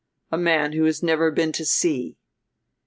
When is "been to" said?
1.29-1.63